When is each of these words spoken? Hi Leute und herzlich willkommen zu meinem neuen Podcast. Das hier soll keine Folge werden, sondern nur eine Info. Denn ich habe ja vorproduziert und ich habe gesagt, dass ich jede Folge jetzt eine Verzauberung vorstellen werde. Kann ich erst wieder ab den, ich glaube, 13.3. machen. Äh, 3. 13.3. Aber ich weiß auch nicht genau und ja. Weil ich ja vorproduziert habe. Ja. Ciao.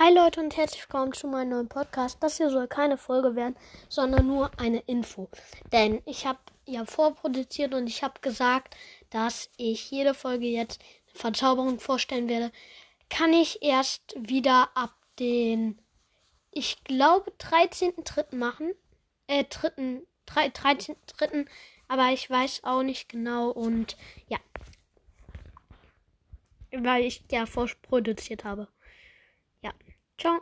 Hi 0.00 0.14
Leute 0.14 0.38
und 0.38 0.56
herzlich 0.56 0.82
willkommen 0.82 1.12
zu 1.12 1.26
meinem 1.26 1.48
neuen 1.48 1.68
Podcast. 1.68 2.22
Das 2.22 2.36
hier 2.36 2.50
soll 2.50 2.68
keine 2.68 2.96
Folge 2.96 3.34
werden, 3.34 3.56
sondern 3.88 4.28
nur 4.28 4.48
eine 4.56 4.78
Info. 4.86 5.28
Denn 5.72 6.02
ich 6.04 6.24
habe 6.24 6.38
ja 6.66 6.84
vorproduziert 6.84 7.74
und 7.74 7.88
ich 7.88 8.04
habe 8.04 8.20
gesagt, 8.20 8.76
dass 9.10 9.50
ich 9.56 9.90
jede 9.90 10.14
Folge 10.14 10.46
jetzt 10.46 10.80
eine 10.80 11.18
Verzauberung 11.18 11.80
vorstellen 11.80 12.28
werde. 12.28 12.52
Kann 13.10 13.32
ich 13.32 13.60
erst 13.60 14.14
wieder 14.16 14.68
ab 14.76 14.94
den, 15.18 15.80
ich 16.52 16.84
glaube, 16.84 17.32
13.3. 17.32 18.36
machen. 18.36 18.74
Äh, 19.26 19.46
3. 19.50 20.02
13.3. 20.28 21.48
Aber 21.88 22.12
ich 22.12 22.30
weiß 22.30 22.62
auch 22.62 22.84
nicht 22.84 23.08
genau 23.08 23.50
und 23.50 23.96
ja. 24.28 24.38
Weil 26.70 27.02
ich 27.02 27.24
ja 27.32 27.46
vorproduziert 27.46 28.44
habe. 28.44 28.68
Ja. 29.61 29.73
Ciao. 30.17 30.41